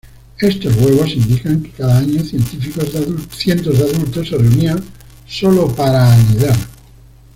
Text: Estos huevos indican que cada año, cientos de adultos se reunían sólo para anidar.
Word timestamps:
Estos 0.39 0.75
huevos 0.77 1.11
indican 1.13 1.61
que 1.61 1.69
cada 1.69 1.99
año, 1.99 2.23
cientos 3.29 3.77
de 3.77 3.83
adultos 3.83 4.29
se 4.29 4.35
reunían 4.35 4.83
sólo 5.27 5.67
para 5.75 6.11
anidar. 6.11 6.57